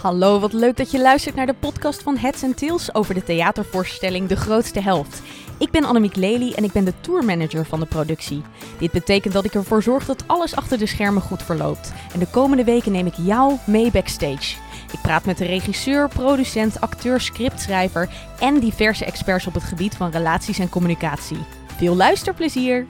[0.00, 3.24] Hallo, wat leuk dat je luistert naar de podcast van Heads and Tails over de
[3.24, 5.22] theatervoorstelling De Grootste Helft.
[5.58, 8.42] Ik ben Annemiek Lely en ik ben de tourmanager van de productie.
[8.78, 11.92] Dit betekent dat ik ervoor zorg dat alles achter de schermen goed verloopt.
[12.12, 14.56] En de komende weken neem ik jou mee backstage.
[14.92, 20.10] Ik praat met de regisseur, producent, acteur, scriptschrijver en diverse experts op het gebied van
[20.10, 21.38] relaties en communicatie.
[21.76, 22.86] Veel luisterplezier!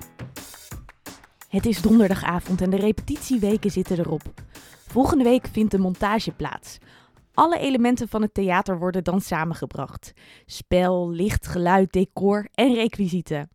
[1.49, 4.23] Het is donderdagavond en de repetitieweken zitten erop.
[4.87, 6.79] Volgende week vindt de montage plaats.
[7.39, 10.13] Alle elementen van het theater worden dan samengebracht:
[10.47, 13.51] spel, licht, geluid, decor en requisieten.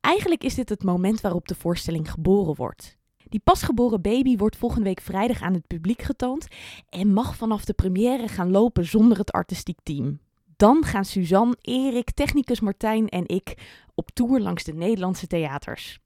[0.00, 2.96] Eigenlijk is dit het moment waarop de voorstelling geboren wordt.
[3.28, 6.46] Die pasgeboren baby wordt volgende week vrijdag aan het publiek getoond
[6.88, 10.20] en mag vanaf de première gaan lopen zonder het artistiek team.
[10.56, 13.54] Dan gaan Suzanne, Erik, technicus Martijn en ik
[13.94, 15.98] op tour langs de Nederlandse theaters.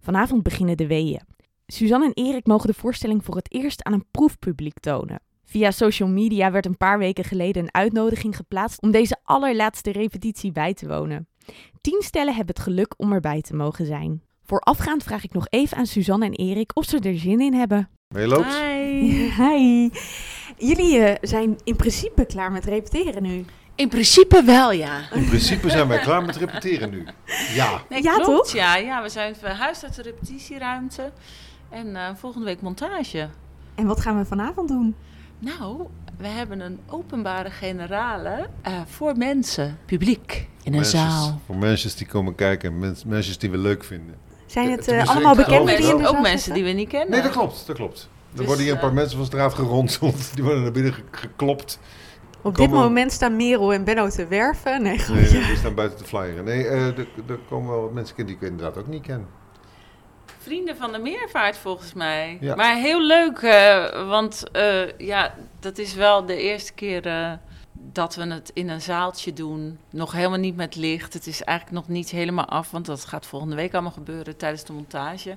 [0.00, 1.22] Vanavond beginnen de weeën.
[1.66, 5.20] Suzanne en Erik mogen de voorstelling voor het eerst aan een proefpubliek tonen.
[5.44, 10.52] Via social media werd een paar weken geleden een uitnodiging geplaatst om deze allerlaatste repetitie
[10.52, 11.28] bij te wonen.
[11.80, 14.22] Tien stellen hebben het geluk om erbij te mogen zijn.
[14.42, 17.88] Voorafgaand vraag ik nog even aan Suzanne en Erik of ze er zin in hebben.
[18.08, 18.54] Mee loopt?
[18.54, 19.30] Hi.
[19.42, 19.90] Hi.
[20.58, 23.44] Jullie uh, zijn in principe klaar met repeteren nu.
[23.74, 25.12] In principe wel, ja.
[25.12, 27.06] In principe zijn wij klaar met repeteren nu.
[27.54, 27.82] Ja.
[27.88, 28.52] Nee, Ja, klopt, toch?
[28.52, 31.12] Ja, ja, we zijn verhuisd uit de repetitieruimte.
[31.70, 33.28] En uh, volgende week montage.
[33.74, 34.96] En wat gaan we vanavond doen?
[35.38, 35.86] Nou,
[36.18, 41.40] we hebben een openbare generale uh, voor mensen, publiek, in een Mensen- zaal.
[41.46, 44.14] Voor mensen die komen kijken, mens, mensen die we leuk vinden.
[44.46, 46.88] Zijn het uh, ik allemaal bekenden het die in de ook mensen die we niet
[46.88, 47.10] kennen.
[47.10, 48.08] Nee, dat klopt, dat klopt.
[48.32, 50.30] Er Dus, worden hier een paar eh, mensen van straat geronseld.
[50.34, 51.78] Die worden naar binnen ge- geklopt.
[52.42, 54.82] Op dit Komen- moment staan Merel en Benno te werven.
[54.82, 55.46] Nee, Nee, grapje.
[55.46, 56.44] die staan buiten te flyeren.
[56.44, 59.26] Nee, eh, er, er komen wel wat mensen die ik inderdaad ook niet ken.
[60.44, 62.38] Vrienden van de meervaart volgens mij.
[62.40, 62.54] Ja.
[62.54, 67.32] Maar heel leuk, eh, want eh, ja, dat is wel de eerste keer eh,
[67.72, 69.78] dat we het in een zaaltje doen.
[69.90, 71.12] Nog helemaal niet met licht.
[71.12, 74.64] Het is eigenlijk nog niet helemaal af, want dat gaat volgende week allemaal gebeuren tijdens
[74.64, 75.36] de montage.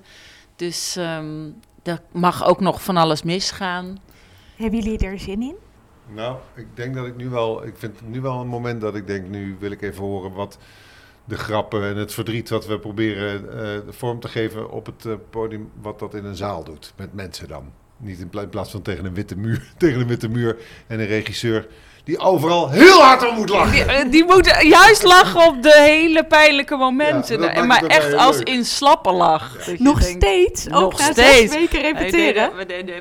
[0.56, 1.50] Dus ehm
[1.88, 3.98] er mag ook nog van alles misgaan.
[4.56, 5.56] Hebben jullie er zin in?
[6.14, 7.66] Nou, ik denk dat ik nu wel...
[7.66, 10.34] Ik vind het nu wel een moment dat ik denk, nu wil ik even horen
[10.34, 10.58] wat
[11.28, 15.14] de grappen en het verdriet wat we proberen eh, vorm te geven op het eh,
[15.30, 16.94] podium, wat dat in een zaal doet.
[16.98, 17.72] Met mensen dan.
[17.98, 20.58] Niet in plaats van tegen een witte muur, tegen een witte muur
[20.88, 21.68] en een regisseur
[22.08, 23.72] die overal heel hard om moet lachen.
[23.72, 27.42] Die, eh, die moeten juist lachen op de hele pijnlijke momenten.
[27.42, 28.48] Ja, maakt maar echt als leuk.
[28.50, 29.58] in slappe lach.
[29.78, 30.66] Nog denkt, steeds?
[30.66, 31.52] nog ook na steeds.
[31.52, 32.52] zes weken repeteren?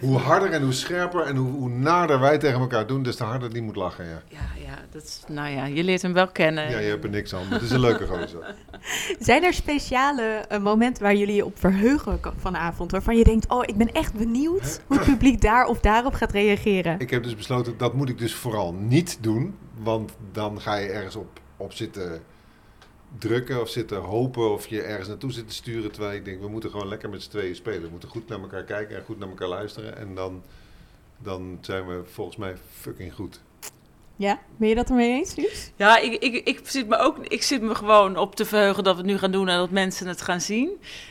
[0.01, 3.25] Hoe harder en hoe scherper en hoe, hoe nader wij tegen elkaar doen, des te
[3.25, 4.05] harder die moet lachen.
[4.05, 6.71] Ja, Ja, ja, dat is, nou ja, je leert hem wel kennen.
[6.71, 7.47] ja je hebt er niks aan.
[7.49, 8.55] Het is een leuke gozer.
[9.19, 12.91] Zijn er speciale eh, momenten waar jullie je op verheugen vanavond?
[12.91, 16.33] Waarvan je denkt, oh, ik ben echt benieuwd hoe het publiek daar of daarop gaat
[16.33, 16.95] reageren.
[16.99, 19.57] Ik heb dus besloten, dat moet ik dus vooral niet doen.
[19.83, 22.23] Want dan ga je ergens op, op zitten
[23.19, 25.93] drukken of zitten hopen of je ergens naartoe zit te sturen.
[25.93, 27.83] Terwijl ik denk, we moeten gewoon lekker met z'n tweeën spelen.
[27.83, 29.97] We moeten goed naar elkaar kijken en goed naar elkaar luisteren.
[29.97, 30.43] En dan,
[31.19, 33.41] dan zijn we volgens mij fucking goed.
[34.19, 35.35] Ja, ben je dat ermee eens?
[35.77, 38.95] Ja, ik, ik, ik, zit me ook, ik zit me gewoon op te verheugen dat
[38.95, 40.71] we het nu gaan doen en dat mensen het gaan zien.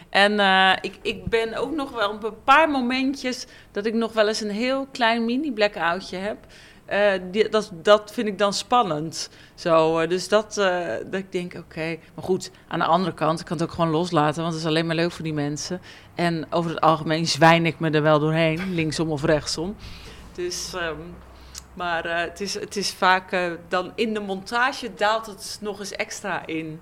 [0.09, 4.13] En eh, ik, ik ben ook nog wel op een paar momentjes dat ik nog
[4.13, 6.37] wel eens een heel klein mini-blackoutje heb.
[6.85, 9.29] Eh, die, dat, dat vind ik dan spannend.
[9.55, 11.97] Zo, eh, dus dat, eh, dat ik denk, oké.
[12.15, 14.69] Maar goed, aan de andere kant, ik kan het ook gewoon loslaten, want het is
[14.69, 15.81] alleen maar leuk voor die mensen.
[16.15, 19.75] En over het algemeen zwijn ik me er wel doorheen, linksom of rechtsom.
[20.33, 20.99] Dus, ehm,
[21.73, 26.45] maar het, is, het is vaak dan in de montage daalt het nog eens extra
[26.45, 26.79] in.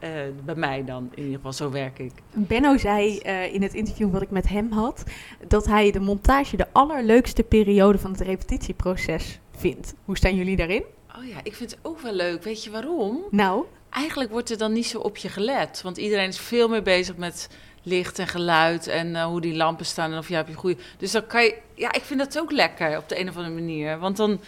[0.00, 2.12] Eh, eh, bij mij dan, in ieder geval, zo werk ik.
[2.32, 5.04] Benno zei eh, in het interview wat ik met hem had,
[5.48, 9.94] dat hij de montage de allerleukste periode van het repetitieproces vindt.
[10.04, 10.84] Hoe staan jullie daarin?
[11.18, 12.42] Oh ja, ik vind het ook wel leuk.
[12.42, 13.24] Weet je waarom?
[13.30, 13.64] Nou,
[13.94, 15.82] Eigenlijk wordt er dan niet zo op je gelet.
[15.82, 17.48] Want iedereen is veel meer bezig met
[17.82, 20.80] licht en geluid en eh, hoe die lampen staan en of je hebt je goede.
[20.98, 21.58] Dus dan kan je.
[21.74, 23.98] Ja, ik vind dat ook lekker op de een of andere manier.
[23.98, 24.40] Want dan.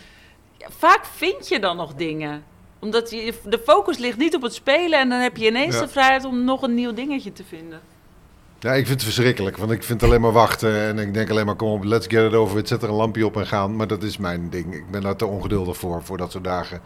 [0.59, 2.45] ja, vaak vind je dan nog dingen.
[2.79, 5.81] Omdat je, de focus ligt niet op het spelen en dan heb je ineens Ja.
[5.81, 7.81] de vrijheid om nog een nieuw dingetje te vinden.
[8.59, 9.57] Ja, ik vind het verschrikkelijk.
[9.57, 10.81] Want ik vind alleen maar wachten.
[10.83, 12.59] En ik denk alleen maar, kom op, let's get it over.
[12.59, 12.69] it.
[12.69, 13.77] Zet er een lampje op en gaan.
[13.77, 14.75] Maar dat is mijn ding.
[14.75, 16.81] Ik ben daar te ongeduldig voor, voor dat soort dagen.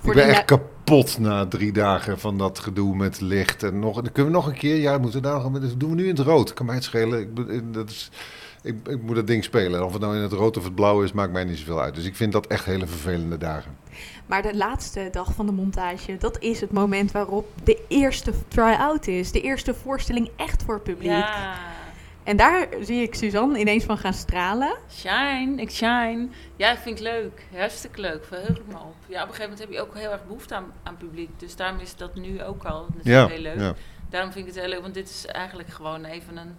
[0.00, 3.62] Voor ik ben echt kapot na drie dagen van dat gedoe met licht.
[3.62, 5.90] En nog, dan kunnen we nog een keer, ja, moeten we daar nog, dat doen
[5.90, 6.54] we nu in het rood.
[6.54, 7.20] Kan mij het schelen.
[7.20, 8.10] Ik, dat is,
[8.62, 9.84] ik, ik moet dat ding spelen.
[9.84, 11.94] Of het nou in het rood of het blauw is, maakt mij niet zoveel uit.
[11.94, 13.76] Dus ik vind dat echt hele vervelende dagen.
[14.26, 19.06] maar de laatste dag van de montage, dat is het moment waarop de eerste try-out
[19.06, 19.32] is.
[19.32, 21.24] De eerste voorstelling echt voor het publiek.
[22.22, 24.76] En daar zie ik Suzanne ineens van gaan stralen.
[24.90, 26.28] Shine, ik shine.
[26.56, 27.46] Ja, vind ik leuk.
[27.56, 28.24] Hartstikke leuk.
[28.24, 28.94] Verheug ik me op.
[29.06, 31.30] Ja, op een gegeven moment heb je ook heel erg behoefte aan, aan publiek.
[31.36, 33.58] Dus daarom is dat nu ook al natuurlijk heel leuk.
[33.58, 33.74] ja.
[34.10, 36.56] Daarom vind ik het heel leuk, want dit is eigenlijk gewoon even een,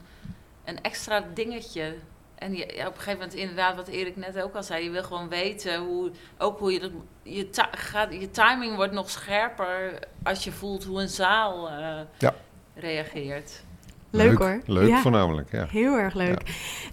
[0.65, 1.95] een extra dingetje.
[2.36, 4.89] En je, ja, op een gegeven moment, inderdaad, wat Erik net ook al zei, je
[4.89, 6.92] wil gewoon weten hoe, ook hoe je dat,
[7.24, 12.00] je, ta- gaat, je timing wordt nog scherper als je voelt hoe een zaal eh,
[12.18, 12.33] Ja.
[12.75, 13.63] reageert.
[14.10, 14.62] Leuk, hoor.
[14.65, 15.01] Leuk Ja.
[15.01, 15.65] voornamelijk, ja.
[15.69, 16.42] Heel erg leuk.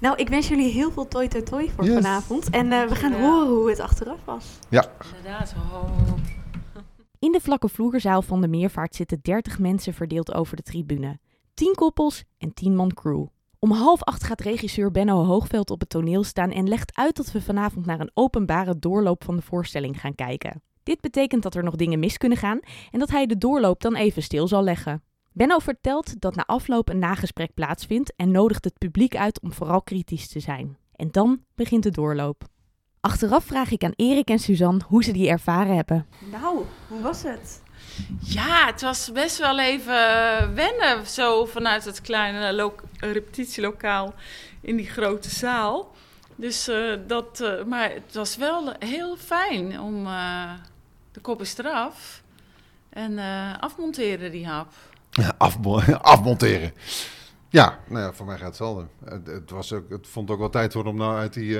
[0.01, 1.95] Nou, ik wens jullie heel veel toi toi toi voor Yes.
[1.95, 2.51] vanavond.
[2.51, 3.19] En eh, we gaan Ja.
[3.21, 4.45] horen hoe het achteraf was.
[4.69, 5.55] Inderdaad.
[5.73, 6.13] Oh.
[7.19, 11.19] In de vlakke vloerzaal van de Meervaart zitten 30 mensen verdeeld over de tribune.
[11.55, 13.27] 10 koppels en 10 man crew.
[13.63, 17.33] Om half acht gaat regisseur Benno Hoogveld op het toneel staan en legt uit dat
[17.33, 20.63] we vanavond naar een openbare doorloop van de voorstelling gaan kijken.
[20.83, 22.61] Dit betekent dat er nog dingen mis kunnen gaan
[22.91, 25.03] en dat hij de doorloop dan even stil zal leggen.
[25.33, 29.83] Benno vertelt dat na afloop een nagesprek plaatsvindt en nodigt het publiek uit om vooral
[29.83, 30.77] kritisch te zijn.
[30.97, 32.45] En dan begint de doorloop.
[33.01, 36.07] Achteraf vraag ik aan Erik en Suzanne hoe ze die ervaren hebben.
[36.31, 37.63] Nou, hoe was het?
[38.21, 39.95] Ja, het was best wel even
[40.55, 44.15] wennen, zo vanuit het kleine lo- repetitielokaal
[44.61, 45.95] in die grote zaal.
[46.37, 50.53] Dus eh, dat, eh, maar het was wel heel fijn om eh,
[51.13, 52.23] de kop is eraf
[52.91, 53.19] en
[53.61, 54.73] afmonteren die hap.
[55.11, 55.81] Ja, afmo-
[56.15, 56.73] afmonteren.
[57.49, 58.87] Ja, nou ja, voor mij gaat hetzelfde.
[59.05, 61.59] Het, het, was ook, het vond ook wel tijd worden om nou uit die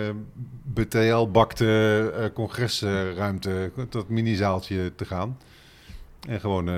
[0.63, 5.39] BTL-bakte congresruimte, dat minizaaltje te gaan.
[6.29, 6.75] En gewoon eh,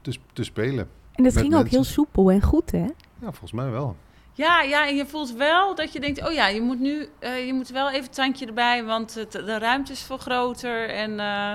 [0.00, 0.88] te, te spelen.
[1.12, 2.86] En het Met ging ook heel soepel en goed, hè?
[3.18, 3.96] Ja, volgens mij wel.
[4.32, 7.46] Ja, ja, en je voelt wel dat je denkt, oh ja, je moet nu, eh,
[7.46, 10.88] je moet wel even het tandje erbij, want het, de ruimte is veel groter.
[10.88, 11.52] En, eh,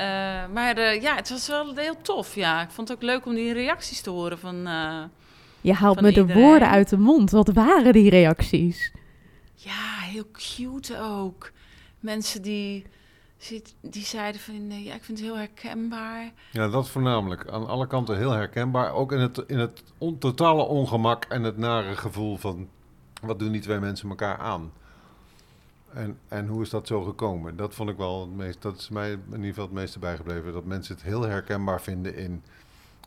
[0.00, 2.62] eh, maar eh, ja, het was wel heel tof, ja.
[2.62, 5.02] Ik vond het ook leuk om die reacties te horen van, eh,
[5.60, 7.30] Je haalt Van me de woorden uit de mond.
[7.30, 8.92] Wat waren die reacties?
[9.54, 11.50] ja, heel cute ook.
[11.98, 12.86] Mensen die,
[13.44, 16.32] zit- die zeiden van, nee, ja, ik vind het heel herkenbaar.
[16.52, 17.48] Ja, dat voornamelijk.
[17.48, 18.92] Aan alle kanten heel herkenbaar.
[18.92, 22.68] Ook in het, in het on- totale ongemak en het nare gevoel van...
[23.22, 24.72] wat doen die twee mensen elkaar aan?
[25.92, 27.56] En, en hoe is dat zo gekomen?
[27.56, 28.62] Dat vond ik wel het meest...
[28.62, 30.52] Dat is mij in ieder geval het meeste bijgebleven.
[30.52, 32.42] Dat mensen het heel herkenbaar vinden in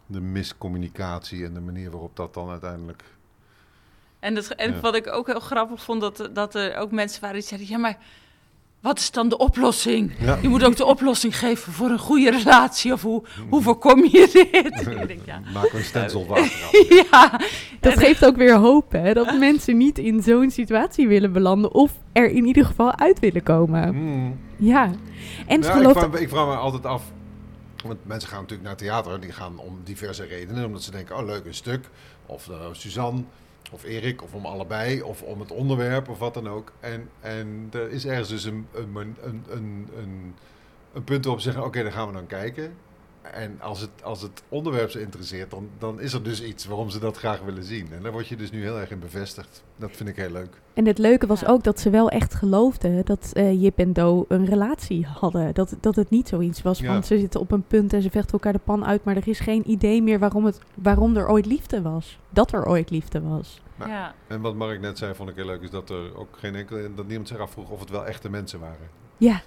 [0.06, 1.46] de miscommunicatie...
[1.46, 3.04] en de manier waarop dat dan uiteindelijk...
[4.20, 4.80] En, dat, en Ja.
[4.80, 7.78] wat ik ook heel grappig vond, dat, dat er ook mensen waren die zeiden, ja,
[7.78, 7.98] maar
[8.84, 10.12] wat is dan de oplossing?
[10.20, 10.38] Ja.
[10.42, 12.94] Je moet ook de oplossing geven voor een goede relatie.
[12.94, 14.88] Of hoe, hoe voorkom je dit?
[15.02, 15.42] ik denk, ja.
[15.54, 16.38] Maak er een stencil van
[17.12, 17.40] ja.
[17.80, 19.14] Dat geeft ook weer hoop, hè?
[19.14, 21.74] Dat mensen niet in zo'n situatie willen belanden.
[21.74, 23.96] Of er in ieder geval uit willen komen.
[23.96, 24.40] Mm.
[24.56, 24.92] Ja.
[25.48, 27.04] En Ja, ik, vraag, ik vraag me altijd af.
[27.84, 29.20] Want mensen gaan natuurlijk naar theater.
[29.20, 30.66] Die gaan om diverse redenen.
[30.66, 31.90] Omdat ze denken, oh leuk, een stuk.
[32.26, 33.22] Of eh, Suzanne.
[33.72, 34.24] Of Erik.
[34.24, 35.02] Of om allebei.
[35.02, 36.10] Of om het onderwerp.
[36.10, 36.72] Of wat dan ook.
[36.80, 39.88] En, en er is ergens dus een, een, een, een,
[40.94, 42.74] een, punt waarop ze zeggen, oké, dan gaan we dan kijken.
[43.32, 46.90] En als het, als het onderwerp ze interesseert, dan, dan is er dus iets waarom
[46.90, 47.88] ze dat graag willen zien.
[47.94, 49.64] En daar word je dus nu heel erg in bevestigd.
[49.76, 50.62] Dat vind ik heel leuk.
[50.74, 51.48] En het leuke was Ja.
[51.48, 55.54] ook dat ze wel echt geloofden dat eh, Jip en Do een relatie hadden.
[55.54, 56.94] Dat, dat het niet zoiets was Ja.
[56.94, 59.04] van ze zitten op een punt en ze vechten elkaar de pan uit.
[59.04, 62.18] Maar er is geen idee meer waarom, het, waarom er ooit liefde was.
[62.30, 63.62] Dat er ooit liefde was.
[63.80, 63.88] Ja.
[63.88, 64.14] Ja.
[64.28, 66.90] En wat Mark net zei, vond ik heel leuk, is dat er ook geen enkele,
[66.96, 68.88] dat niemand zich afvroeg of het wel echte mensen waren.
[69.18, 69.42] Ja,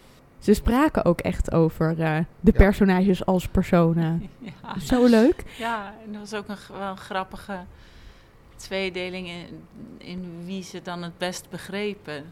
[0.47, 2.59] ze spraken ook echt over eh, de Ja.
[2.59, 4.23] personages als personen.
[4.63, 4.79] Ja.
[4.81, 5.43] Zo leuk.
[5.59, 7.59] ja, en er was ook een, wel een grappige
[8.57, 9.47] tweedeling in,
[9.99, 12.25] in wie ze dan het best begrepen.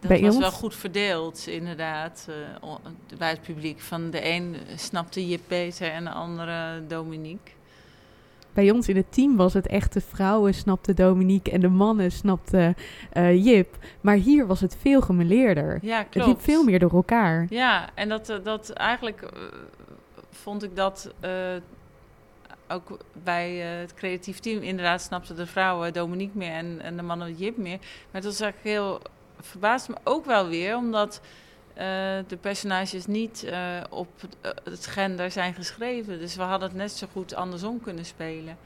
[0.00, 0.38] Dat Bij was ons?
[0.42, 2.28] wel goed verdeeld, inderdaad,
[2.62, 2.74] eh,
[3.18, 3.80] bij het publiek.
[3.80, 7.52] Van de een snapte Jip beter en de andere Dominique.
[8.52, 12.12] Bij ons in het team was het echt de vrouwen snapten Dominique en de mannen
[12.12, 12.74] snapten
[13.12, 13.76] eh, Jip.
[14.00, 15.78] Maar hier was het veel gemeleerder.
[15.82, 16.28] Ja, Het klopt.
[16.28, 17.46] liep veel meer door elkaar.
[17.48, 19.28] Ja, en dat, eh, dat eigenlijk eh,
[20.30, 21.12] vond ik dat
[22.68, 27.34] ook bij het creatief team inderdaad snapten de vrouwen Dominique meer en, en de mannen
[27.34, 27.78] Jip meer.
[27.78, 29.00] Maar het was eigenlijk heel
[29.40, 31.20] verbaasd me ook wel weer, omdat
[32.26, 36.18] de personages niet eh, op het, eh, het gender zijn geschreven.
[36.18, 38.56] Dus we hadden het net zo goed andersom kunnen spelen.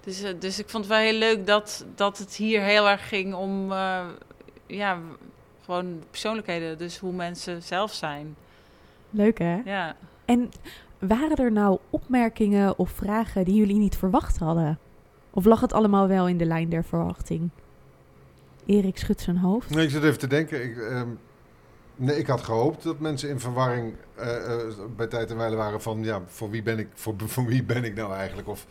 [0.00, 3.08] Dus, eh, dus ik vond het wel heel leuk dat, dat het hier heel erg
[3.08, 4.06] ging om eh,
[4.66, 4.98] ja,
[5.64, 6.78] gewoon persoonlijkheden.
[6.78, 8.36] Dus hoe mensen zelf zijn.
[9.10, 9.60] Leuk hè?
[9.64, 9.96] Ja.
[10.24, 10.48] En
[10.98, 14.78] waren er nou opmerkingen of vragen die jullie niet verwacht hadden?
[15.30, 17.50] Of lag het allemaal wel in de lijn der verwachting?
[18.66, 19.70] Erik schudt zijn hoofd.
[19.70, 20.64] Nee, ik zit even te denken.
[20.64, 21.08] Ik, ehm,
[22.00, 24.60] nee, ik had gehoopt dat mensen in verwarring eh, eh,
[24.96, 26.04] bij tijd en wijle waren van...
[26.04, 28.48] ja, voor wie ben ik, voor, voor wie ben ik nou eigenlijk?
[28.48, 28.66] Of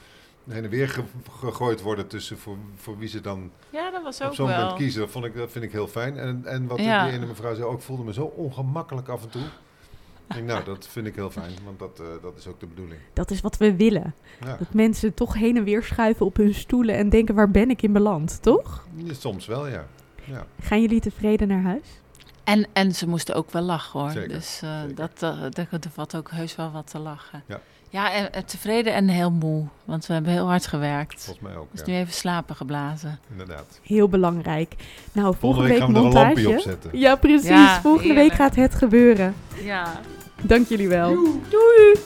[0.49, 1.03] heen en weer ge-
[1.39, 4.65] gegooid worden tussen voor, voor wie ze dan Ja, dat was op ook zo'n moment
[4.67, 4.75] wel.
[4.75, 5.01] kiezen.
[5.01, 6.17] Dat, vond ik, dat vind ik heel fijn.
[6.17, 7.03] En, en wat Ja.
[7.05, 9.41] die ene mevrouw zei, ook, ik voelde me zo ongemakkelijk af en toe.
[9.41, 12.65] Ik denk, nou, dat vind ik heel fijn, want dat, eh, dat is ook de
[12.65, 12.99] bedoeling.
[13.13, 14.13] Dat is wat we willen.
[14.45, 14.55] Ja.
[14.57, 17.81] Dat mensen toch heen en weer schuiven op hun stoelen en denken, waar ben ik
[17.81, 18.87] in beland, toch?
[19.11, 19.85] Soms wel, ja.
[20.23, 20.45] ja.
[20.61, 22.01] Gaan jullie tevreden naar huis?
[22.49, 24.09] En, en ze moesten ook wel lachen hoor.
[24.09, 24.95] Zeker, Dus eh, zeker.
[24.95, 27.43] dat, uh, er valt ook heus wel wat te lachen.
[27.45, 27.59] Ja.
[27.91, 29.65] Ja, en, en tevreden en heel moe.
[29.85, 31.23] Want we hebben heel hard gewerkt.
[31.23, 31.85] Volgens mij ook, Dus ja.
[31.91, 33.19] nu even slapen geblazen.
[33.31, 33.79] Inderdaad.
[33.83, 34.75] Heel belangrijk.
[35.11, 36.69] Nou, volgende, Volgende week week gaan we er een lampje montage.
[36.69, 36.99] op zetten.
[36.99, 37.49] Ja, precies.
[37.49, 39.35] Ja, volgende week gaat het gebeuren.
[39.63, 39.99] Ja.
[40.41, 41.13] Dank jullie wel.
[41.49, 41.99] Doei.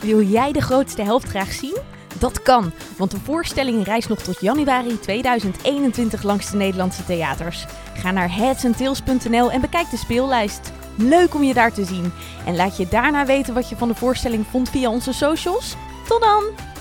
[0.00, 1.76] Wil jij de grootste helft graag zien?
[2.18, 7.66] Dat kan, want de voorstelling reist nog tot januari 2021 langs de Nederlandse theaters.
[7.94, 10.72] Ga naar headsandtails.nl en bekijk de speellijst.
[10.96, 12.12] Leuk om je daar te zien.
[12.46, 15.74] En laat je daarna weten wat je van de voorstelling vond via onze socials.
[16.08, 16.75] Tot dan!